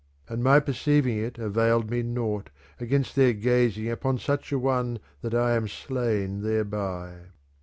And 0.27 0.43
my 0.43 0.59
perceiving 0.59 1.19
it 1.19 1.37
availed 1.37 1.91
me 1.91 2.01
nought 2.01 2.49
against 2.79 3.15
their 3.15 3.33
gazing 3.33 3.87
upon 3.91 4.17
such 4.17 4.51
an 4.51 4.59
one 4.59 4.97
that 5.21 5.35
I 5.35 5.51
am 5.53 5.67
slain 5.67 6.41
thereby.' 6.41 7.27